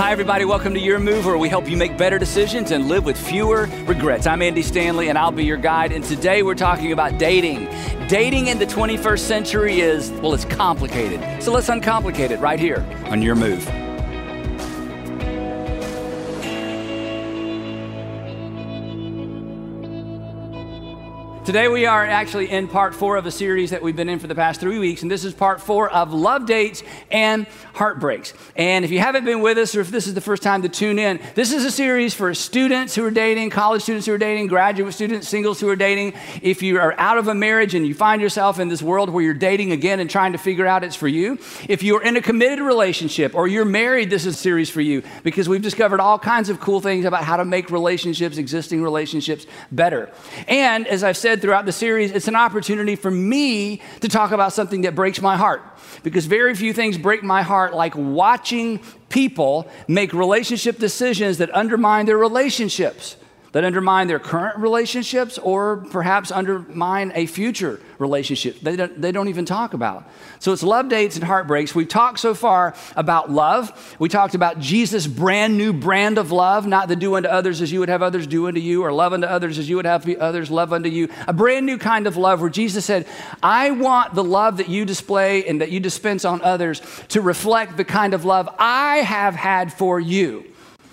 [0.00, 0.46] Hi, everybody.
[0.46, 3.66] Welcome to Your Move, where we help you make better decisions and live with fewer
[3.84, 4.26] regrets.
[4.26, 5.92] I'm Andy Stanley, and I'll be your guide.
[5.92, 7.68] And today we're talking about dating.
[8.08, 11.42] Dating in the 21st century is, well, it's complicated.
[11.42, 13.68] So let's uncomplicate it right here on Your Move.
[21.50, 24.28] Today, we are actually in part four of a series that we've been in for
[24.28, 27.44] the past three weeks, and this is part four of love dates and
[27.74, 28.34] heartbreaks.
[28.54, 30.68] And if you haven't been with us, or if this is the first time to
[30.68, 34.18] tune in, this is a series for students who are dating, college students who are
[34.18, 36.12] dating, graduate students, singles who are dating.
[36.40, 39.24] If you are out of a marriage and you find yourself in this world where
[39.24, 41.36] you're dating again and trying to figure out it's for you,
[41.68, 45.02] if you're in a committed relationship or you're married, this is a series for you
[45.24, 49.46] because we've discovered all kinds of cool things about how to make relationships, existing relationships,
[49.72, 50.12] better.
[50.46, 54.52] And as I've said, throughout the series, it's an opportunity for me to talk about
[54.52, 55.62] something that breaks my heart.
[56.02, 62.06] Because very few things break my heart like watching people make relationship decisions that undermine
[62.06, 63.16] their relationships
[63.52, 69.28] that undermine their current relationships or perhaps undermine a future relationship they don't, they don't
[69.28, 70.08] even talk about.
[70.38, 71.74] So it's love dates and heartbreaks.
[71.74, 73.96] We've talked so far about love.
[73.98, 77.70] We talked about Jesus' brand new brand of love, not the do unto others as
[77.70, 80.08] you would have others do unto you, or love unto others as you would have
[80.16, 81.08] others love unto you.
[81.28, 83.06] A brand new kind of love where Jesus said,
[83.42, 87.76] I want the love that you display and that you dispense on others to reflect
[87.76, 90.49] the kind of love I have had for you.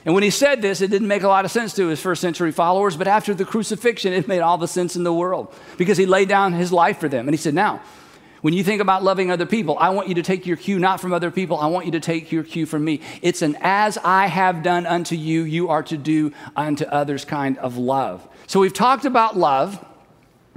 [0.08, 2.22] And when he said this, it didn't make a lot of sense to his first
[2.22, 5.97] century followers, but after the crucifixion, it made all the sense in the world because
[5.97, 7.27] he laid down his life for them.
[7.27, 7.81] And he said, Now,
[8.39, 11.02] when you think about loving other people, I want you to take your cue not
[11.02, 13.02] from other people, I want you to take your cue from me.
[13.22, 17.58] It's an as I have done unto you, you are to do unto others kind
[17.58, 18.25] of love.
[18.47, 19.83] So we've talked about love.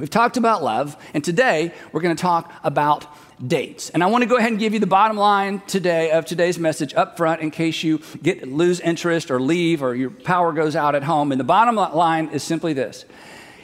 [0.01, 3.07] We've talked about love, and today we're going to talk about
[3.47, 3.91] dates.
[3.91, 6.59] And I want to go ahead and give you the bottom line today of today's
[6.59, 10.75] message up front in case you get lose interest or leave or your power goes
[10.75, 11.33] out at home.
[11.33, 13.05] And the bottom line is simply this.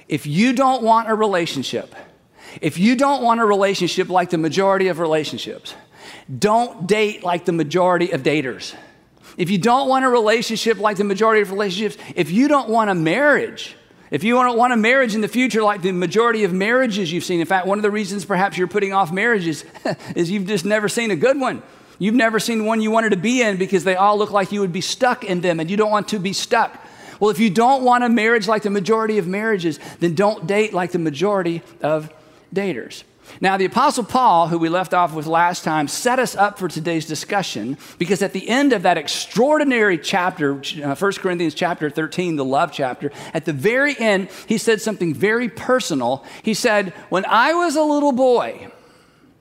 [0.08, 1.94] If you don't want a relationship,
[2.60, 5.74] if you don't want a relationship like the majority of relationships,
[6.38, 8.74] don't date like the majority of daters.
[9.38, 12.90] If you don't want a relationship like the majority of relationships, if you don't want
[12.90, 13.74] a marriage
[14.10, 17.40] if you want a marriage in the future like the majority of marriages you've seen,
[17.40, 19.64] in fact, one of the reasons perhaps you're putting off marriages
[20.14, 21.62] is you've just never seen a good one.
[21.98, 24.60] You've never seen one you wanted to be in because they all look like you
[24.60, 26.84] would be stuck in them and you don't want to be stuck.
[27.18, 30.74] Well, if you don't want a marriage like the majority of marriages, then don't date
[30.74, 32.12] like the majority of
[32.54, 33.02] daters.
[33.40, 36.68] Now, the Apostle Paul, who we left off with last time, set us up for
[36.68, 42.36] today's discussion because at the end of that extraordinary chapter, uh, 1 Corinthians chapter 13,
[42.36, 46.24] the love chapter, at the very end, he said something very personal.
[46.42, 48.70] He said, When I was a little boy,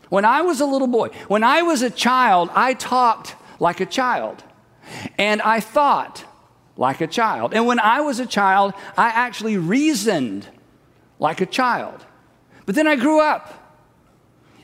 [0.09, 3.85] when I was a little boy, when I was a child, I talked like a
[3.85, 4.43] child
[5.17, 6.25] and I thought
[6.77, 7.53] like a child.
[7.53, 10.47] And when I was a child, I actually reasoned
[11.19, 12.05] like a child.
[12.65, 13.64] But then I grew up.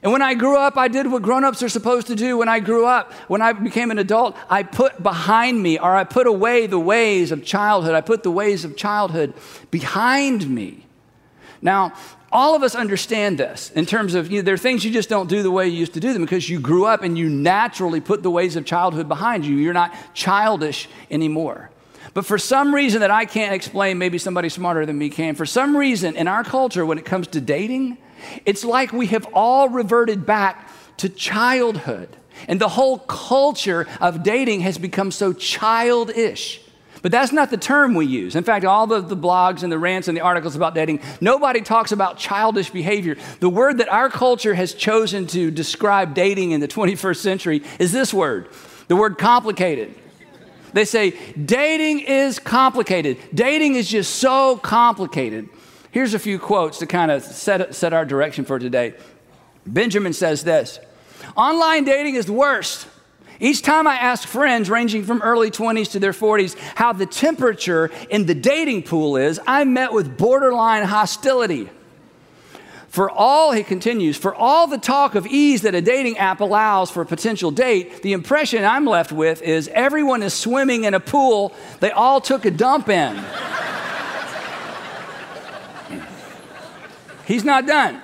[0.03, 2.38] And when I grew up, I did what grown-ups are supposed to do.
[2.38, 6.03] When I grew up, when I became an adult, I put behind me or I
[6.06, 7.94] put away the ways of childhood.
[7.94, 9.34] I put the ways of childhood
[9.69, 10.88] behind me.
[11.62, 11.94] Now,
[12.31, 15.09] all of us understand this in terms of you know, there are things you just
[15.09, 17.29] don't do the way you used to do them because you grew up and you
[17.29, 19.56] naturally put the ways of childhood behind you.
[19.57, 21.69] You're not childish anymore.
[22.13, 25.45] But for some reason that I can't explain, maybe somebody smarter than me can, for
[25.45, 27.97] some reason in our culture, when it comes to dating,
[28.46, 32.16] it's like we have all reverted back to childhood.
[32.48, 36.62] And the whole culture of dating has become so childish.
[37.02, 38.36] But that's not the term we use.
[38.36, 41.62] In fact, all the, the blogs and the rants and the articles about dating, nobody
[41.62, 43.18] talks about childish behavior.
[43.40, 47.92] The word that our culture has chosen to describe dating in the 21st century is
[47.92, 48.50] this word
[48.88, 49.96] the word complicated.
[50.74, 53.18] They say dating is complicated.
[53.34, 55.50] Dating is just so complicated.
[55.91, 58.94] Here's a few quotes to kind of set, set our direction for today.
[59.66, 60.79] Benjamin says this
[61.35, 62.88] Online dating is the worst.
[63.40, 67.89] Each time I ask friends ranging from early 20s to their 40s how the temperature
[68.10, 71.68] in the dating pool is, I'm met with borderline hostility.
[72.88, 76.92] For all, he continues, for all the talk of ease that a dating app allows
[76.92, 81.00] for a potential date, the impression I'm left with is everyone is swimming in a
[81.00, 83.16] pool they all took a dump in.
[87.31, 88.01] He's not done.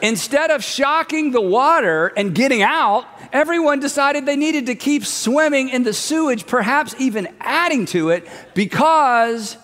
[0.00, 3.04] Instead of shocking the water and getting out,
[3.34, 8.26] everyone decided they needed to keep swimming in the sewage, perhaps even adding to it,
[8.54, 9.58] because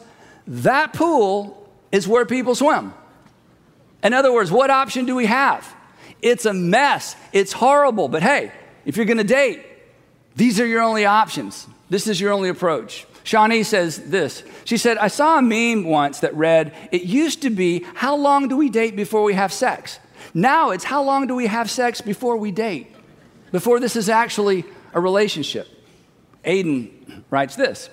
[0.47, 2.93] that pool is where people swim.
[4.03, 5.75] In other words, what option do we have?
[6.21, 7.17] It's a mess.
[7.33, 8.09] It's horrible.
[8.09, 8.53] But hey,
[8.85, 9.65] if you're to date,
[10.37, 11.67] These are your only options.
[11.89, 13.07] This is your only approach.
[13.27, 14.45] Shawnee says this.
[14.65, 18.47] She said, I saw a meme once that read, It used to be, how long
[18.47, 19.99] do we date before we have sex?
[20.33, 22.95] Now it's, how long do we have sex before we date?
[23.51, 25.67] Before this is actually a relationship.
[26.45, 27.91] Aiden writes this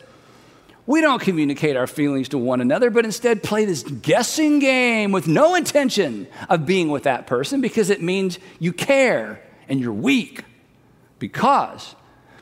[0.86, 5.28] We don't communicate our feelings to one another, but instead play this guessing game with
[5.28, 10.44] no intention of being with that person because it means you care and you're weak.
[11.18, 11.96] Because,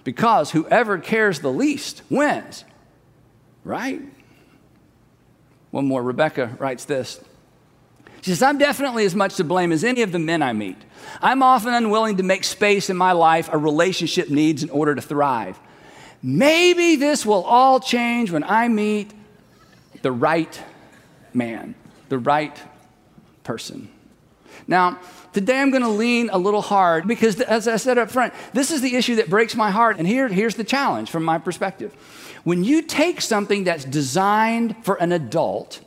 [0.04, 2.66] because whoever cares the least wins
[3.63, 4.02] right?
[5.72, 7.19] One more, Rebecca writes this.
[8.22, 10.78] She says, I'm definitely as much to blame as any of the men I meet.
[11.22, 15.02] I'm often unwilling to make space in my life a relationship needs in order to
[15.02, 15.60] thrive.
[16.22, 19.12] Maybe this will all change when I meet
[20.04, 20.62] the right
[21.34, 21.74] man,
[22.10, 22.56] the right
[23.44, 23.90] person.
[24.68, 25.00] Now,
[25.33, 28.72] today I'm going to lean a little hard because, as I said up front, this
[28.72, 29.98] is the issue that breaks my heart.
[29.98, 31.94] And here, here's the challenge from my perspective.
[32.44, 35.81] When you take something that's designed for an adult,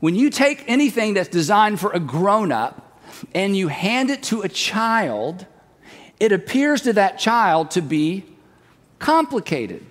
[0.00, 3.00] when you take anything that's designed for a grown up
[3.34, 5.46] and you hand it to a child,
[6.20, 8.24] it appears to that child to be
[8.98, 9.86] complicated.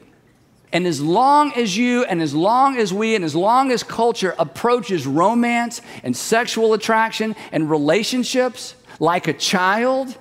[0.72, 4.36] And as long as you, and as long as we, and as long as culture
[4.40, 10.18] approaches romance and sexual attraction and relationships like a child,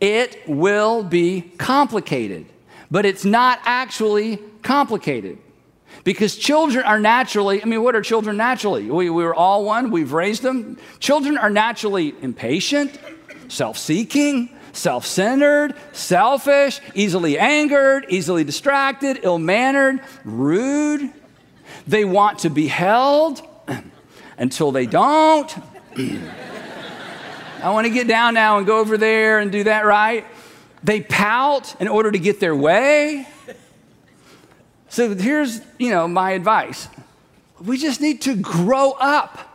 [0.00, 2.46] it will be complicated.
[2.90, 5.38] But it's not actually complicated.
[6.04, 8.90] Because children are naturally, I mean, what are children naturally?
[8.90, 10.78] We, we were all one, we've raised them.
[10.98, 12.98] Children are naturally impatient,
[13.48, 21.12] self seeking, self centered, selfish, easily angered, easily distracted, ill mannered, rude.
[21.86, 23.42] They want to be held
[24.38, 25.54] until they don't.
[27.62, 30.26] I want to get down now and go over there and do that right.
[30.82, 33.28] They pout in order to get their way.
[34.88, 36.88] So here's, you know, my advice.
[37.60, 39.48] We just need to grow up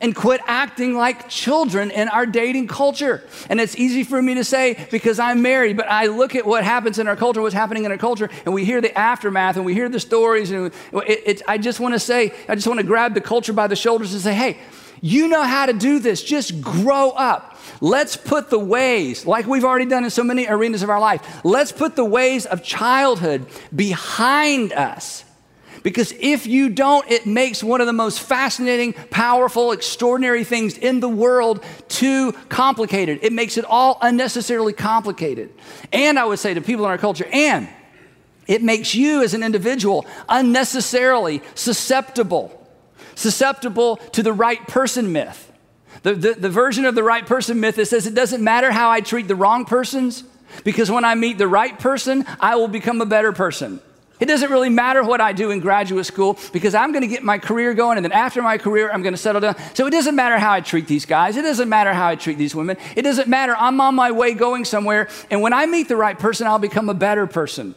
[0.00, 3.24] and quit acting like children in our dating culture.
[3.50, 6.62] And it's easy for me to say because I'm married, but I look at what
[6.62, 9.64] happens in our culture, what's happening in our culture, and we hear the aftermath and
[9.64, 10.52] we hear the stories.
[10.52, 13.52] And it, it, I just want to say, I just want to grab the culture
[13.52, 14.58] by the shoulders and say, hey,
[15.00, 16.22] you know how to do this.
[16.22, 17.56] Just grow up.
[17.80, 21.44] Let's put the ways, like we've already done in so many arenas of our life,
[21.44, 25.24] let's put the ways of childhood behind us.
[25.82, 31.00] Because if you don't, it makes one of the most fascinating, powerful, extraordinary things in
[31.00, 33.20] the world too complicated.
[33.22, 35.54] It makes it all unnecessarily complicated.
[35.92, 37.68] And I would say to people in our culture, and
[38.46, 42.57] it makes you as an individual unnecessarily susceptible,
[43.18, 45.52] susceptible to the right person myth.
[46.02, 48.90] The, the, the, version of the right person myth that says it doesn't matter how
[48.90, 50.22] I treat the wrong persons,
[50.64, 53.80] because when I meet the right person, I will become a better person.
[54.20, 57.22] It doesn't really matter what I do in graduate school because I'm going to get
[57.22, 59.56] my career going, and then after my career, I'm going to settle down.
[59.74, 61.36] So it doesn't matter how I treat these guys.
[61.36, 62.76] It doesn't matter how I treat these women.
[62.96, 63.54] It doesn't matter.
[63.56, 66.88] I'm on my way going somewhere, and when I meet the right person, I'll become
[66.88, 67.74] a better person.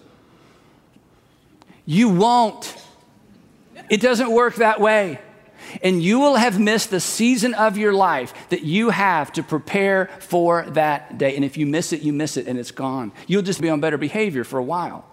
[1.86, 2.76] You won't.
[3.90, 5.20] It doesn't work that way
[5.82, 10.10] and you will have missed the season of your life that you have to prepare
[10.20, 11.36] for that day.
[11.36, 13.12] And if you miss it, you miss it and it's gone.
[13.28, 15.06] You'll just be on better behavior for a while.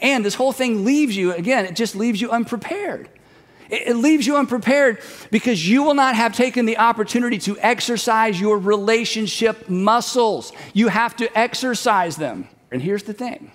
[0.00, 3.08] And this whole thing leaves you, again, it just leaves you unprepared.
[3.68, 5.00] It, leaves you unprepared
[5.30, 10.52] because you will not have taken the opportunity to exercise your relationship muscles.
[10.74, 12.48] You have to exercise them.
[12.70, 13.50] And here's the thing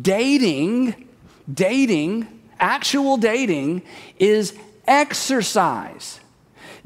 [0.00, 1.06] dating,
[1.52, 3.82] dating, actual dating
[4.18, 6.20] is exercise.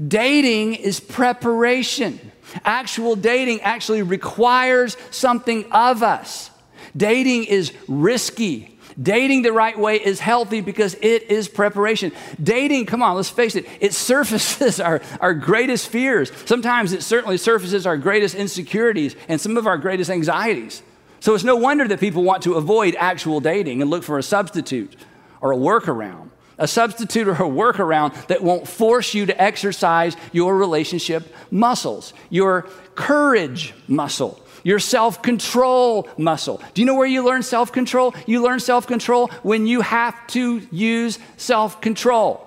[0.05, 2.21] Dating is preparation.
[2.65, 6.51] Actual dating actually requires something of us.
[6.97, 8.79] Dating is risky.
[9.01, 12.13] Dating the right way is healthy because it is preparation.
[12.43, 16.33] Dating, come on, let's face it, it surfaces our, our greatest fears.
[16.47, 20.83] Sometimes it certainly surfaces our greatest insecurities and some of our greatest anxieties.
[21.21, 24.23] So it's no wonder that people want to avoid actual dating and look for a
[24.23, 24.95] substitute
[25.41, 30.57] or a workaround a substitute or a workaround that won't force you to exercise your
[30.57, 32.63] relationship muscles, your
[32.95, 36.61] courage muscle, your self control muscle.
[36.75, 38.15] Do you know where you learn self control?
[38.27, 42.43] You learn self control when you have to use self control.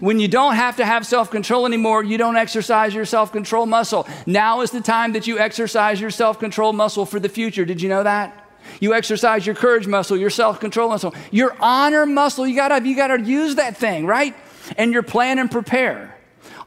[0.00, 3.66] When you don't have to have self control anymore, you don't exercise your self control
[3.66, 4.06] muscle.
[4.26, 7.64] Now is the time that you exercise your self control muscle for the future.
[7.64, 8.45] Did you know that?
[8.80, 12.46] You exercise your courage muscle, your self control muscle, your honor muscle.
[12.46, 14.34] You gotta, you gotta use that thing, right?
[14.76, 16.16] And your plan and prepare.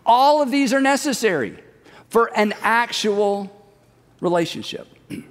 [0.06, 1.58] All of these are necessary
[2.10, 3.51] for an actual
[4.22, 4.88] relationship.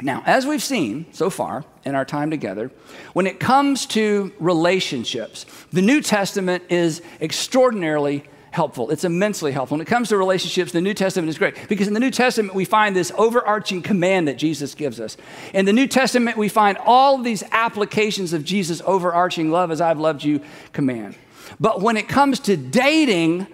[0.00, 2.70] Now, as we've seen so far in our time together,
[3.14, 8.22] when it comes to relationships, the New Testament is extraordinarily
[8.58, 8.90] helpful.
[8.90, 9.76] It's immensely helpful.
[9.76, 12.56] When it comes to relationships, the New Testament is great because in the New Testament
[12.56, 15.16] we find this overarching command that Jesus gives us.
[15.54, 20.00] In the New Testament, we find all these applications of Jesus' overarching love as I've
[20.00, 20.40] loved you
[20.72, 21.14] command.
[21.60, 23.46] But when it comes to dating,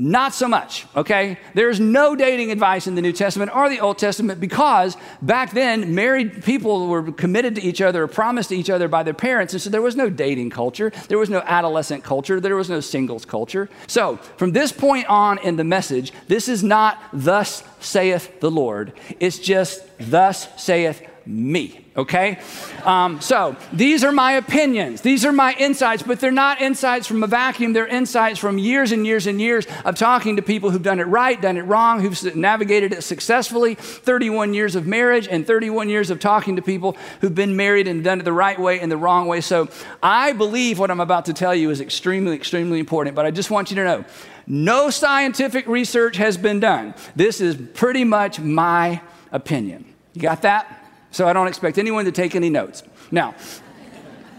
[0.00, 1.40] not so much, okay?
[1.54, 5.92] There's no dating advice in the New Testament or the Old Testament because back then,
[5.92, 9.54] married people were committed to each other or promised to each other by their parents.
[9.54, 12.78] And so there was no dating culture, there was no adolescent culture, there was no
[12.78, 13.68] singles culture.
[13.88, 18.92] So from this point on in the message, this is not thus saith the Lord,
[19.18, 22.38] it's just thus saith me, okay?
[22.84, 25.02] Um, so these are my opinions.
[25.02, 27.74] These are my insights, but they're not insights from a vacuum.
[27.74, 31.04] They're insights from years and years and years of talking to people who've done it
[31.04, 36.08] right, done it wrong, who've navigated it successfully, 31 years of marriage and 31 years
[36.08, 38.96] of talking to people who've been married and done it the right way and the
[38.96, 39.42] wrong way.
[39.42, 39.68] So
[40.02, 43.50] I believe what I'm about to tell you is extremely, extremely important, but I just
[43.50, 44.04] want you to know
[44.46, 46.94] no scientific research has been done.
[47.14, 49.84] This is pretty much my opinion.
[50.14, 50.77] You got that?
[51.10, 52.82] So I don't expect anyone to take any notes.
[53.10, 53.34] Now,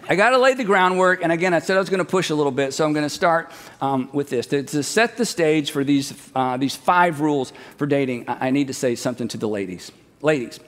[0.07, 2.31] I got to lay the groundwork, and again, I said I was going to push
[2.31, 4.47] a little bit, so I'm going to start um, with this.
[4.47, 8.49] To, to, set the stage for these, uh, these five rules for dating, I, I
[8.49, 9.91] need to say something to the ladies.
[10.21, 10.59] Ladies,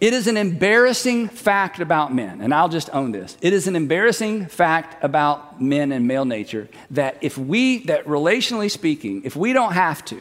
[0.00, 3.36] it is an embarrassing fact about men, and I'll just own this.
[3.42, 8.70] It is an embarrassing fact about men and male nature that if we, that relationally
[8.70, 10.20] speaking, if we don't have to,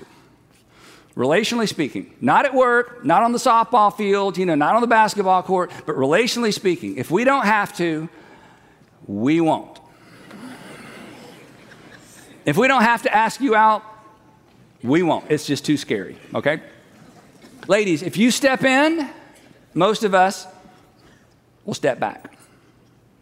[1.19, 4.87] relationally speaking, not at work, not on the softball field, you know, not on the
[4.87, 8.07] basketball court, but relationally speaking, if we don't have to,
[9.05, 9.79] we won't.
[12.45, 13.83] If we don't have to ask you out,
[14.81, 15.29] we won't.
[15.29, 16.61] It's just too scary, okay?
[17.67, 19.09] Ladies, if you step in,
[19.73, 20.47] most of us
[21.65, 22.38] will step back.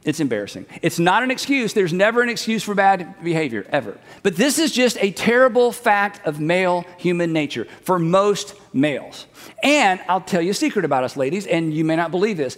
[0.07, 0.67] It's embarrassing.
[0.81, 1.73] It's not an excuse.
[1.73, 3.97] There's never an excuse for bad behavior, ever.
[4.23, 9.25] But this is just a terrible fact of male human nature for most males.
[9.61, 12.55] And I'll tell you a secret about us, ladies, and you may not believe this.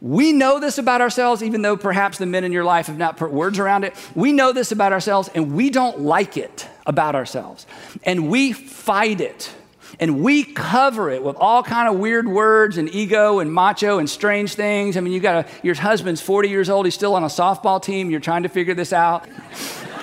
[0.00, 3.16] We know this about ourselves, even though perhaps the men in your life have not
[3.16, 3.96] put words around it.
[4.14, 7.66] We know this about ourselves, and we don't like it about ourselves.
[8.04, 9.52] And we fight it
[10.00, 14.08] and we cover it with all kind of weird words and ego and macho and
[14.08, 14.96] strange things.
[14.96, 17.82] I mean, you got a, your husband's 40 years old, he's still on a softball
[17.82, 19.28] team, you're trying to figure this out.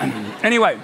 [0.42, 0.78] anyway,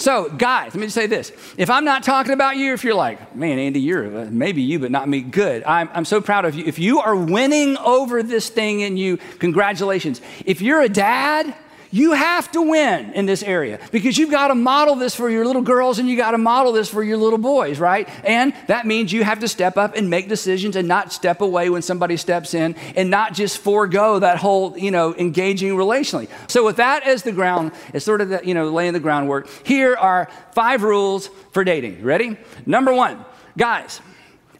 [0.00, 1.30] so guys, let me just say this.
[1.58, 4.78] If I'm not talking about you, if you're like, man, Andy, you're uh, maybe you,
[4.78, 5.62] but not me, good.
[5.64, 6.64] I'm, I'm so proud of you.
[6.64, 10.22] If you are winning over this thing in you, congratulations.
[10.46, 11.54] If you're a dad,
[11.90, 15.44] you have to win in this area because you've got to model this for your
[15.44, 18.08] little girls and you got to model this for your little boys, right?
[18.24, 21.68] And that means you have to step up and make decisions and not step away
[21.70, 26.28] when somebody steps in and not just forego that whole, you know, engaging relationally.
[26.48, 29.48] So with that as the ground, it's sort of the, you know, laying the groundwork.
[29.64, 32.02] Here are five rules for dating.
[32.02, 32.36] Ready?
[32.66, 33.24] Number one,
[33.56, 34.00] guys,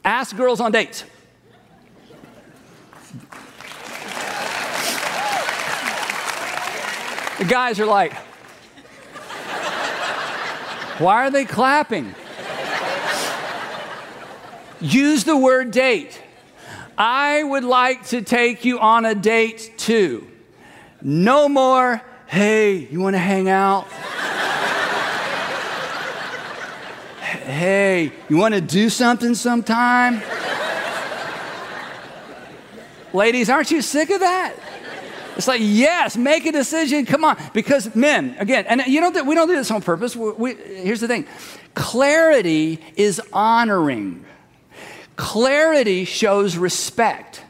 [0.05, 1.05] ask girls on dates.
[7.41, 8.13] The guys are like,
[10.99, 12.15] why are they clapping?
[14.79, 16.21] Use the word date.
[16.99, 20.27] I would like to take you on a date too.
[21.01, 23.87] No more, hey, you want to hang out?
[27.47, 30.21] hey, you want to do something sometime?
[33.15, 34.55] Ladies, aren't you sick of that?
[35.37, 37.07] It's like, yes, make a decision.
[37.07, 37.37] Come on.
[37.53, 40.15] Because men, again, and you know, that we don't do this on purpose.
[40.17, 41.27] We, we, here's the thing
[41.75, 44.25] clarity is honoring,
[45.17, 47.45] clarity shows respect.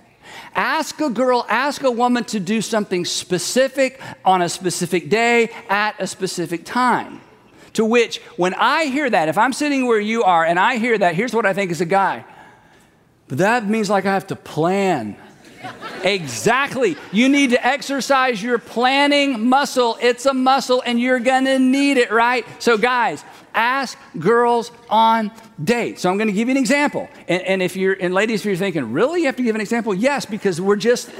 [0.54, 5.94] Ask a girl, ask a woman to do something specific on a specific day at
[6.00, 7.20] a specific time.
[7.74, 10.98] To which, when I hear that, if I'm sitting where you are and I hear
[10.98, 12.24] that, here's what I think as a guy.
[13.28, 15.16] But that means like I have to plan
[16.02, 16.96] exactly.
[17.12, 19.98] You need to exercise your planning muscle.
[20.00, 22.46] It's a muscle and you're going to need it, right?
[22.58, 23.24] So, guys,
[23.54, 25.30] ask girls on
[25.62, 26.02] dates.
[26.02, 27.08] So, I'm going to give you an example.
[27.28, 29.60] And, and if you're, and ladies, if you're thinking, really, you have to give an
[29.60, 29.94] example?
[29.94, 31.10] Yes, because we're just.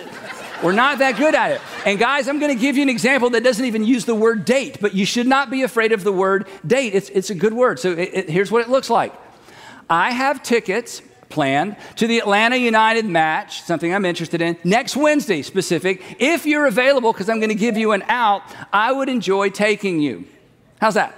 [0.63, 1.61] We're not that good at it.
[1.87, 4.45] And guys, I'm going to give you an example that doesn't even use the word
[4.45, 6.95] date, but you should not be afraid of the word date.
[6.95, 7.79] It's, it's a good word.
[7.79, 9.15] So it, it, here's what it looks like
[9.89, 15.41] I have tickets planned to the Atlanta United match, something I'm interested in, next Wednesday
[15.43, 16.03] specific.
[16.19, 20.01] If you're available, because I'm going to give you an out, I would enjoy taking
[20.01, 20.27] you.
[20.81, 21.15] How's that?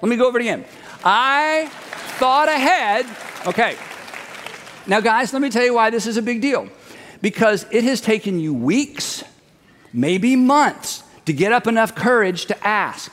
[0.00, 0.64] Let me go over it again.
[1.04, 1.68] I
[2.18, 3.06] thought ahead.
[3.46, 3.76] Okay.
[4.86, 6.68] Now, guys, let me tell you why this is a big deal.
[7.22, 9.24] Because it has taken you weeks,
[9.92, 13.10] maybe months, to get up enough courage to ask.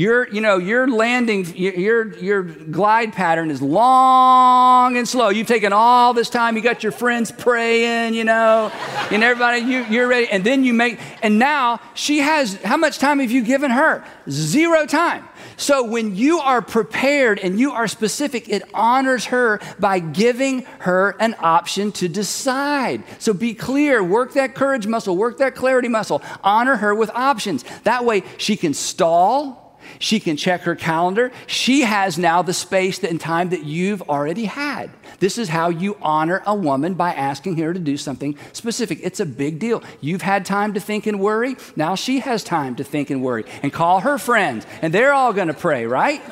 [0.00, 5.28] Your, you know, your landing, your, your glide pattern is long and slow.
[5.28, 6.56] You've taken all this time.
[6.56, 8.72] You got your friends praying, you know,
[9.10, 10.26] and everybody, you, you're ready.
[10.28, 14.02] And then you make, and now she has, how much time have you given her?
[14.30, 15.28] Zero time.
[15.58, 21.14] So when you are prepared and you are specific, it honors her by giving her
[21.20, 23.02] an option to decide.
[23.18, 27.66] So be clear, work that courage muscle, work that clarity muscle, honor her with options.
[27.82, 29.66] That way she can stall
[29.98, 31.32] she can check her calendar.
[31.46, 34.90] She has now the space and time that you've already had.
[35.18, 39.00] This is how you honor a woman by asking her to do something specific.
[39.02, 39.82] It's a big deal.
[40.00, 41.56] You've had time to think and worry.
[41.76, 45.32] Now she has time to think and worry and call her friends, and they're all
[45.32, 46.22] going to pray, right?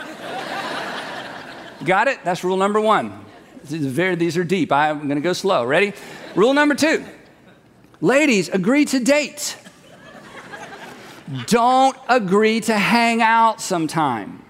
[1.84, 2.24] Got it?
[2.24, 3.24] That's rule number one.
[3.64, 4.72] These are, deep.
[4.72, 5.64] I'm going to go slow.
[5.64, 5.92] Ready?
[6.34, 7.04] Rule number two
[8.00, 9.56] ladies, agree to date.
[11.46, 14.42] Don't agree to hang out sometime.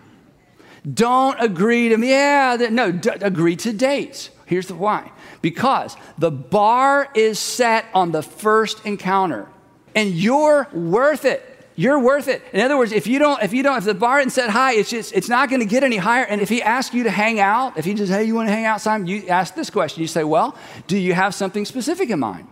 [0.94, 4.30] Don't agree to, yeah, no, d- agree to dates.
[4.46, 5.10] Here's the why.
[5.42, 9.46] Because the bar is set on the first encounter,
[9.94, 11.44] and you're worth it.
[11.74, 12.42] You're worth it.
[12.52, 14.74] In other words, if you don't, if you don't, if the bar isn't set high,
[14.74, 16.24] it's just, it's not going to get any higher.
[16.24, 18.52] And if he asks you to hang out, if he just, hey, you want to
[18.52, 20.00] hang out, Simon, you ask this question.
[20.00, 20.56] You say, well,
[20.86, 22.48] do you have something specific in mind?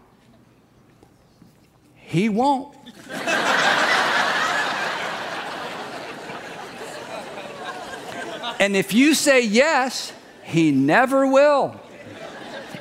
[1.95, 2.77] He won't.
[8.59, 11.81] And if you say yes, he never will.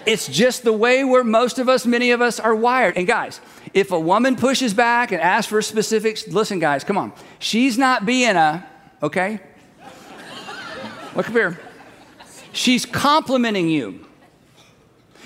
[0.06, 2.96] It's just the way where most of us, many of us, are wired.
[2.96, 3.42] And guys,
[3.74, 7.12] if a woman pushes back and asks for specifics, listen, guys, come on.
[7.40, 8.66] She's not being a,
[9.02, 9.40] okay?
[11.16, 11.60] Look up here.
[12.52, 14.06] She's complimenting you.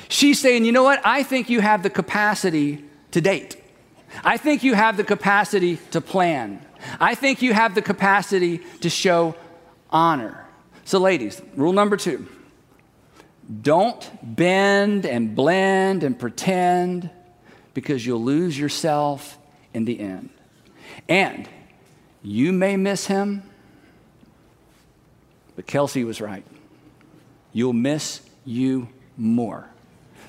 [0.07, 1.01] She's saying, you know what?
[1.05, 3.61] I think you have the capacity to date.
[4.23, 6.65] I think you have the capacity to plan.
[6.99, 9.35] I think you have the capacity to show
[9.91, 10.38] honor.
[10.89, 12.27] So, ladies, rule number two
[13.61, 17.11] don't bend and blend and pretend
[17.75, 19.37] because you'll lose yourself
[19.71, 20.31] in the end.
[21.07, 21.47] And
[22.23, 23.43] you may miss him,
[25.55, 26.43] but Kelsea was right.
[27.53, 29.69] You'll miss you more.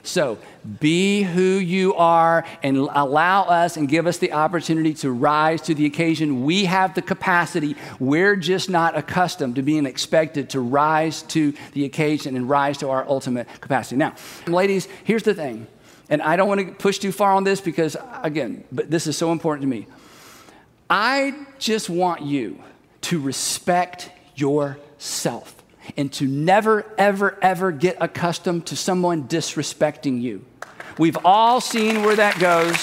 [0.02, 0.38] So
[0.80, 5.74] be who you are and allow us and give us the opportunity to rise to
[5.74, 6.44] the occasion.
[6.44, 7.76] We have the capacity.
[7.98, 12.90] We're just not accustomed to being expected to rise to the occasion and rise to
[12.90, 13.96] our ultimate capacity.
[13.96, 14.14] Now,
[14.46, 15.66] ladies, here's the thing.
[16.08, 19.16] And I don't want to push too far on this because, again, but this is
[19.16, 19.86] so important to me.
[20.88, 22.58] I just want you
[23.02, 25.59] to respect yourself
[25.96, 30.44] and to never, ever, ever get accustomed to someone disrespecting you.
[30.98, 32.76] We've all seen where that goes.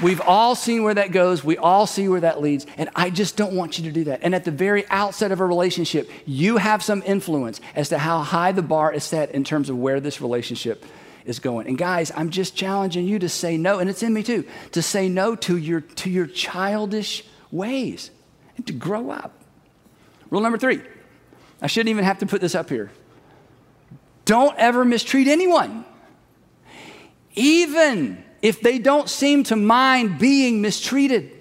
[0.00, 1.42] We've all seen where that goes.
[1.42, 2.66] We all see where that leads.
[2.76, 4.20] And I just don't want you to do that.
[4.22, 8.20] And at the very outset of a relationship, you have some influence as to how
[8.20, 10.84] high the bar is set in terms of where this relationship
[11.24, 11.66] is going.
[11.66, 14.82] And guys, I'm just challenging you to say no, and it's in me too, to
[14.82, 18.10] say no to your, to your childish ways
[18.56, 19.37] and to grow up.
[20.30, 20.80] Rule number three
[21.60, 22.90] I shouldn't even have to put this up here.
[24.24, 25.84] Don't ever mistreat anyone,
[27.34, 31.34] even if they don't seem to mind being mistreated.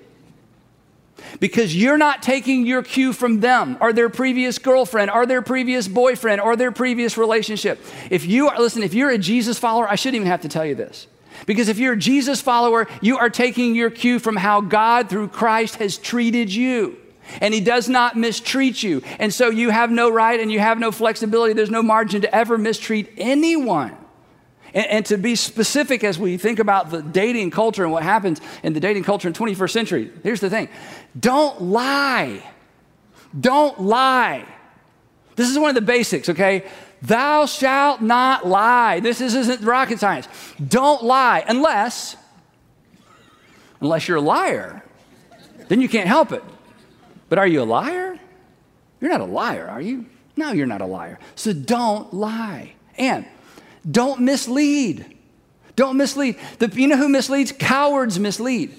[1.39, 5.87] Because you're not taking your cue from them or their previous girlfriend or their previous
[5.87, 7.79] boyfriend or their previous relationship.
[8.09, 10.65] If you are, listen, if you're a Jesus follower, I shouldn't even have to tell
[10.65, 11.07] you this.
[11.45, 15.27] Because if you're a Jesus follower, you are taking your cue from how God through
[15.27, 16.97] Christ has treated you
[17.41, 19.01] and he does not mistreat you.
[19.19, 21.53] And so you have no right and you have no flexibility.
[21.53, 23.95] There's no margin to ever mistreat anyone.
[24.73, 28.41] And, and, to be specific as we think about the dating culture and what happens
[28.63, 30.67] in the dating culture in 21st century, here's the thing
[31.17, 32.43] don't lie.
[33.39, 34.45] Don't lie.
[35.35, 36.65] This is one of the basics, okay?
[37.01, 38.99] Thou shalt not lie.
[38.99, 40.27] This isn't rocket science.
[40.67, 42.15] Don't lie unless,
[43.79, 44.83] unless you're a liar.
[45.67, 46.43] Then you can't help it.
[47.29, 48.17] But are you a liar?
[49.01, 50.05] You're not a liar, are you?
[50.35, 51.19] No, you're not a liar.
[51.35, 52.73] So don't lie.
[52.97, 53.25] And
[53.89, 55.17] don't mislead.
[55.75, 56.37] Don't mislead.
[56.59, 57.51] The, you know who misleads?
[57.51, 58.73] Cowards mislead.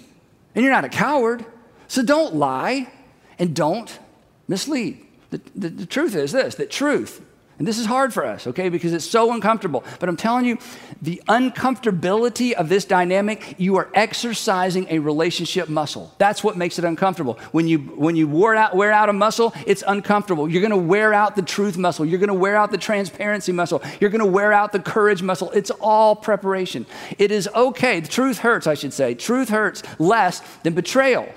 [0.55, 1.45] And you're not a coward.
[1.87, 2.91] So don't lie
[3.39, 3.99] and don't
[4.47, 5.05] mislead.
[5.31, 7.25] The, the, the truth is this that truth,
[7.59, 9.83] And this is hard for us, okay, because it's so uncomfortable.
[9.99, 10.59] But I'm telling you,
[11.03, 16.14] the uncomfortability of this dynamic, you are exercising a relationship muscle.
[16.18, 17.37] That's what makes it uncomfortable.
[17.51, 20.49] When you when you wear out wear out a muscle, it's uncomfortable.
[20.49, 22.05] You're to wear out the truth muscle.
[22.05, 23.83] You're to wear out the transparency muscle.
[24.01, 25.51] You're to wear out the courage muscle.
[25.51, 26.87] It's all preparation.
[27.18, 27.99] It is okay.
[27.99, 29.14] The truth hurts, I should say.
[29.14, 31.29] Truth hurts less than betrayal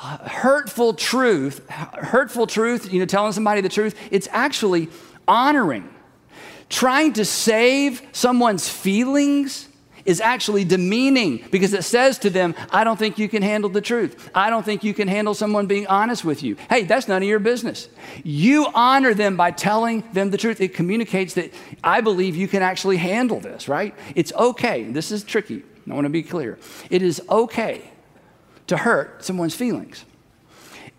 [0.00, 4.88] hurtful truth, hurtful truth, you know, telling somebody the truth, it's actually
[5.30, 5.88] honoring.
[6.68, 9.68] Trying to save someone's feelings
[10.04, 13.80] is actually demeaning because it says to them, I don't think you can handle the
[13.80, 14.30] truth.
[14.34, 16.56] I don't think you can handle someone being honest with you.
[16.68, 17.88] Hey, that's none of your business.
[18.24, 20.60] You honor them by telling them the truth.
[20.60, 21.52] It communicates that
[21.84, 23.94] I believe you can actually handle this, right?
[24.14, 24.84] It's okay.
[24.84, 25.62] This is tricky.
[25.88, 26.58] I want to be clear.
[26.88, 27.82] It is okay
[28.68, 30.04] to hurt someone's feelings.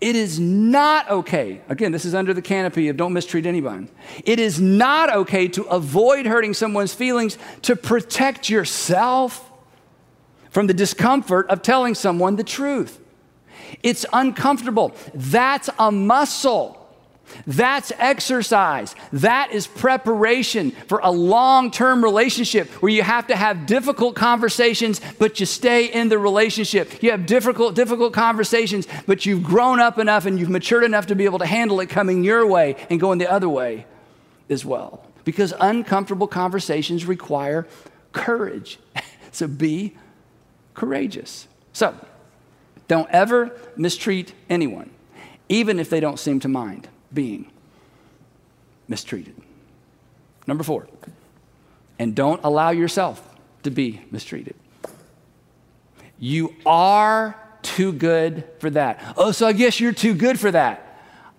[0.02, 1.60] It is not okay.
[1.68, 3.88] Again, this is under the canopy of don't mistreat anyone.
[4.24, 9.48] It is not okay to avoid hurting someone's feelings to protect yourself
[10.50, 12.98] from the discomfort of telling someone the truth.
[13.84, 14.92] It's uncomfortable.
[15.14, 16.81] That's a muscle.
[17.46, 18.94] That's exercise.
[19.12, 25.00] That is preparation for a long term relationship where you have to have difficult conversations,
[25.18, 27.02] but you stay in the relationship.
[27.02, 31.14] You have difficult, difficult conversations, but you've grown up enough and you've matured enough to
[31.14, 33.86] be able to handle it coming your way and going the other way
[34.48, 35.04] as well.
[35.24, 37.66] Because uncomfortable conversations require
[38.12, 38.78] courage.
[39.32, 39.96] so be
[40.74, 41.48] courageous.
[41.72, 41.94] So,
[42.88, 44.90] don't ever mistreat anyone,
[45.48, 47.50] even if they don't seem to mind being
[48.88, 49.34] mistreated.
[50.46, 50.88] Number four,
[51.98, 53.26] and don't allow yourself
[53.62, 54.56] to be mistreated.
[56.18, 59.14] You are too good for that.
[59.16, 60.88] Oh, so I guess you're too good for that.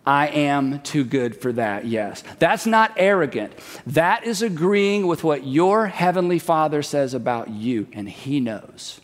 [0.05, 2.23] I am too good for that, yes.
[2.39, 3.53] That's not arrogant.
[3.87, 8.99] That is agreeing with what your heavenly Father says about you, and He knows.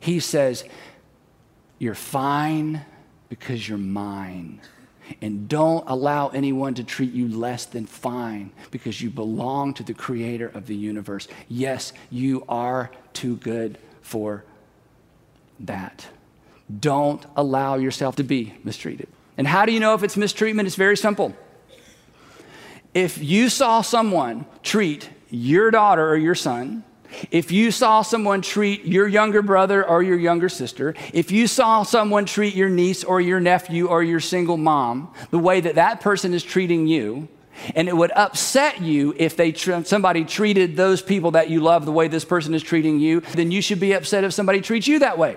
[0.00, 0.64] He says,
[1.78, 2.84] You're fine
[3.28, 4.60] because you're mine.
[5.22, 9.94] And don't allow anyone to treat you less than fine because you belong to the
[9.94, 11.28] creator of the universe.
[11.48, 14.44] Yes, you are too good for
[15.60, 16.06] that.
[16.80, 19.08] Don't allow yourself to be mistreated.
[19.36, 20.66] And how do you know if it's mistreatment?
[20.66, 21.34] It's very simple.
[22.94, 26.84] If you saw someone treat your daughter or your son
[27.30, 31.82] if you saw someone treat your younger brother or your younger sister, if you saw
[31.82, 36.00] someone treat your niece or your nephew or your single mom the way that that
[36.00, 37.28] person is treating you,
[37.74, 41.92] and it would upset you if they somebody treated those people that you love the
[41.92, 45.00] way this person is treating you, then you should be upset if somebody treats you
[45.00, 45.36] that way.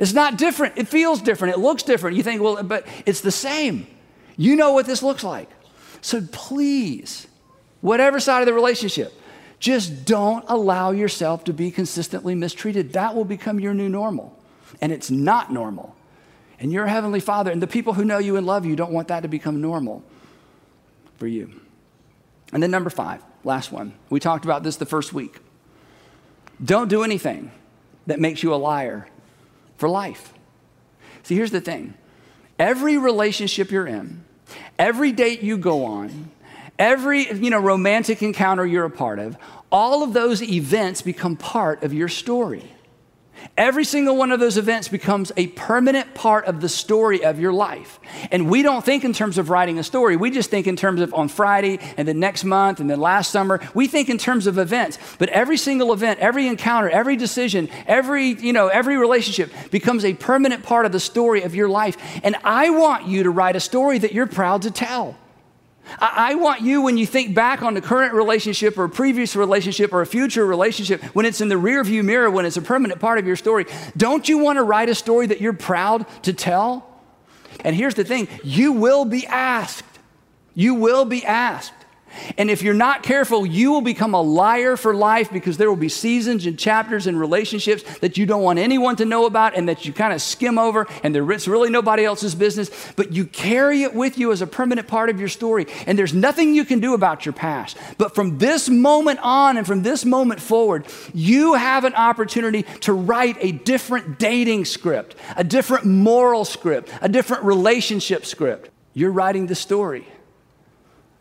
[0.00, 0.78] It's not different.
[0.78, 1.54] It feels different.
[1.54, 2.16] It looks different.
[2.16, 3.86] You think, well, but it's the same.
[4.36, 5.50] You know what this looks like.
[6.00, 7.26] So please,
[7.82, 9.12] whatever side of the relationship,
[9.62, 12.94] just don't allow yourself to be consistently mistreated.
[12.94, 14.36] That will become your new normal.
[14.80, 15.94] And it's not normal.
[16.58, 19.06] And your Heavenly Father and the people who know you and love you don't want
[19.08, 20.02] that to become normal
[21.16, 21.60] for you.
[22.52, 23.94] And then, number five, last one.
[24.10, 25.38] We talked about this the first week.
[26.62, 27.52] Don't do anything
[28.08, 29.06] that makes you a liar
[29.76, 30.34] for life.
[31.22, 31.94] See, here's the thing
[32.58, 34.24] every relationship you're in,
[34.76, 36.32] every date you go on,
[36.82, 39.36] every you know romantic encounter you're a part of
[39.70, 42.70] all of those events become part of your story.
[43.56, 47.52] Every single one of those events becomes a permanent part of the story of your
[47.52, 47.98] life.
[48.30, 50.16] And we don't think in terms of writing a story.
[50.16, 53.30] We just think in terms of on friday and the next month and then last
[53.30, 53.60] summer.
[53.74, 54.98] We think in terms of events.
[55.18, 60.14] But every single event every encounter every decision every you know every relationship becomes a
[60.14, 61.96] permanent part of the story of your life.
[62.22, 65.16] And i want you to write a story that you're proud to tell
[65.98, 69.92] I, want you, when you think back on the current relationship or a previous relationship
[69.92, 73.18] or a future relationship, when it's in the rearview mirror, when it's a permanent part
[73.18, 73.66] of your story,
[73.96, 76.88] don't you want to write a story that you're proud to tell?
[77.64, 79.84] And here's the thing you will be asked.
[80.54, 81.72] You will be asked.
[82.36, 85.76] And if you're not careful, you will become a liar for life because there will
[85.76, 89.68] be seasons and chapters and relationships that you don't want anyone to know about and
[89.68, 93.82] that you kind of skim over and it's really nobody else's business, but you carry
[93.82, 95.66] it with you as a permanent part of your story.
[95.86, 97.76] And there's nothing you can do about your past.
[97.98, 102.92] But from this moment on and from this moment forward, you have an opportunity to
[102.92, 108.70] write a different dating script, a different moral script, a different relationship script.
[108.94, 110.06] You're writing the story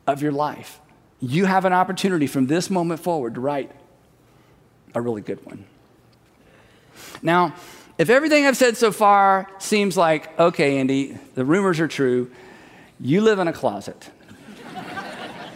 [0.07, 0.80] of your life
[1.21, 3.71] you have an opportunity from this moment forward to write
[4.93, 5.65] a really good one.
[7.21, 7.53] Now,
[7.97, 12.31] if everything I've said so far seems like, okay, Andy, the rumors are true,
[12.99, 14.09] you live in a closet.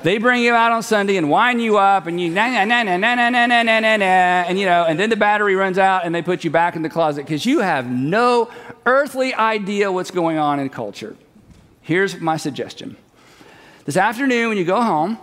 [0.04, 2.84] They bring you out on Sunday and wind you up and you na na na
[2.84, 5.56] na na na na na na na na and you know, and then the battery
[5.56, 8.52] runs out and they put you back in the closet because you have no
[8.86, 11.16] earthly idea what's going on in culture.
[11.82, 12.98] Here's my suggestion.
[13.86, 15.18] This afternoon when you go home,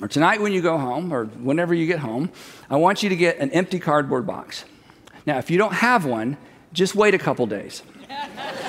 [0.00, 2.30] or tonight when you go home, or whenever you get home,
[2.70, 4.64] I want you to get an empty cardboard box.
[5.26, 6.36] Now, if you don't have one,
[6.72, 7.82] just wait a couple days.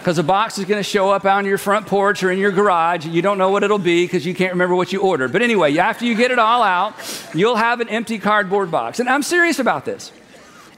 [0.00, 2.52] Because a box is going to show up on your front porch or in your
[2.52, 3.04] garage.
[3.04, 5.30] You don't know what it'll be because you can't remember what you ordered.
[5.30, 6.94] But anyway, after you get it all out,
[7.34, 8.98] you'll have an empty cardboard box.
[8.98, 10.10] And I'm serious about this.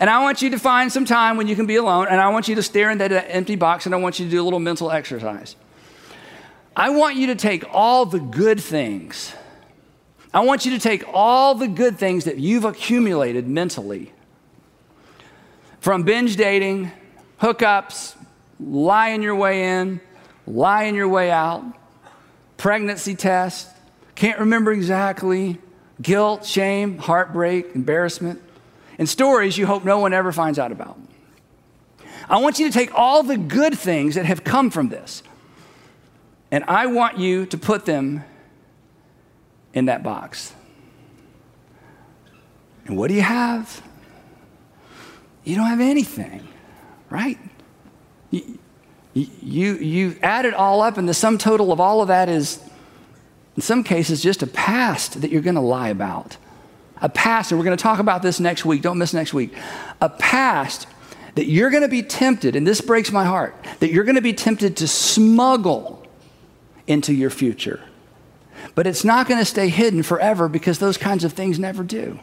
[0.00, 2.30] And I want you to find some time when you can be alone, and I
[2.30, 4.44] want you to stare into that empty box, and I want you to do a
[4.44, 5.54] little mental exercise.
[6.74, 9.34] I want you to take all the good things.
[10.32, 14.12] I want you to take all the good things that you've accumulated mentally
[15.80, 16.90] from binge dating,
[17.40, 18.14] hookups,
[18.60, 20.00] lying your way in,
[20.46, 21.64] lying your way out,
[22.56, 23.68] pregnancy test,
[24.14, 25.58] can't remember exactly,
[26.00, 28.40] guilt, shame, heartbreak, embarrassment,
[28.98, 30.98] and stories you hope no one ever finds out about.
[32.28, 35.22] I want you to take all the good things that have come from this,
[36.52, 38.22] and I want you to put them
[39.72, 40.54] in that box.
[42.84, 43.82] And what do you have?
[45.44, 46.46] You don't have anything,
[47.08, 47.38] right?
[48.30, 48.58] You,
[49.14, 52.62] you, you add it all up, and the sum total of all of that is,
[53.56, 56.36] in some cases, just a past that you're going to lie about.
[57.00, 58.82] A past, and we're going to talk about this next week.
[58.82, 59.54] Don't miss next week.
[60.00, 60.86] A past
[61.34, 64.22] that you're going to be tempted, and this breaks my heart, that you're going to
[64.22, 66.01] be tempted to smuggle
[66.86, 67.80] into your future.
[68.74, 72.20] But it's not going to stay hidden forever because those kinds of things never do.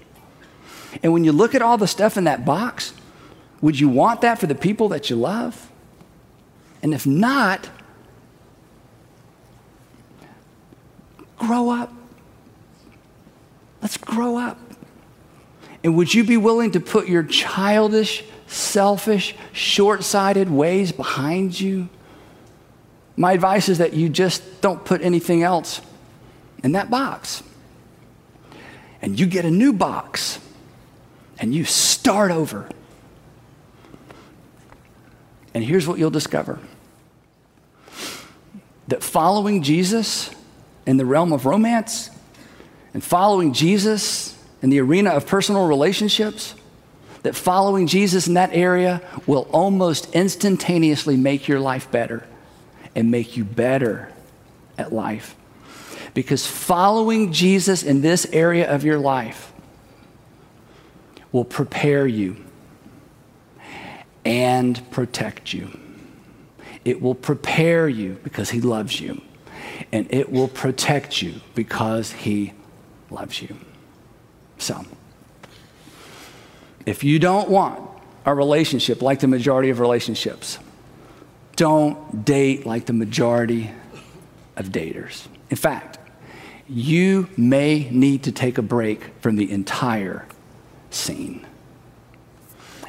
[1.04, 2.94] And when you look at all the stuff in that box,
[3.62, 5.70] would you want that for the people that you love?
[6.82, 7.70] And if not,
[11.38, 11.94] grow up.
[13.82, 14.58] Let's grow up.
[15.84, 21.90] And would you be willing to put your childish, selfish, short sighted ways behind you?
[23.20, 25.82] My advice is that you just don't put anything else
[26.64, 27.44] in that box.
[29.02, 30.40] And you get a new box
[31.38, 32.70] and you start over.
[35.54, 36.60] And here's what you'll discover
[38.88, 40.34] that following Jesus
[40.86, 42.10] in the realm of romance
[42.94, 46.56] and following Jesus in the arena of personal relationships,
[47.24, 52.26] that following Jesus in that area will almost instantaneously make your life better
[52.96, 54.12] and make you better
[54.78, 55.36] at life.
[56.14, 59.54] Because following Jesus in this area of your life
[61.32, 62.38] will prepare you
[64.26, 65.78] and protect you.
[66.86, 69.22] It will prepare you because He loves you,
[69.92, 72.54] and it will protect you because He
[73.10, 73.56] loves you.
[74.58, 74.86] So,
[76.86, 77.80] if you don't want
[78.26, 80.60] a relationship like the majority of relationships,
[81.60, 83.70] don't date like the majority
[84.56, 85.28] of daters.
[85.50, 86.00] In fact,
[86.70, 90.26] you may need to take a break from the entire
[90.90, 91.46] scene.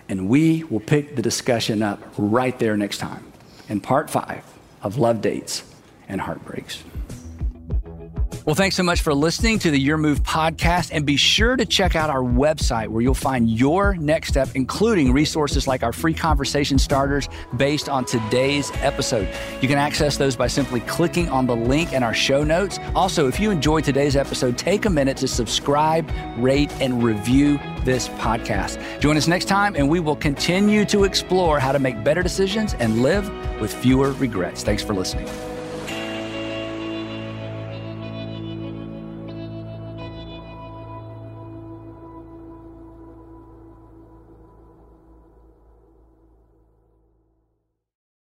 [0.09, 3.25] And we will pick the discussion up right there next time
[3.69, 4.45] in part five
[4.83, 5.65] of Love Dates
[6.09, 6.85] and Heartbreaks.
[8.47, 10.91] Well, thanks so much for listening to the Your Move podcast.
[10.93, 15.13] And be sure to check out our website where you'll find your next step, including
[15.13, 19.29] resources like our free conversation starters based on today's episode.
[19.61, 22.79] You can access those by simply clicking on the link in our show notes.
[22.95, 28.09] Also, if you enjoyed today's episode, take a minute to subscribe, rate, and review this
[28.09, 28.81] podcast.
[29.01, 32.73] Join us next time, and we will continue to explore how to make better decisions
[32.75, 33.29] and live
[33.61, 34.63] with fewer regrets.
[34.63, 35.29] Thanks for listening.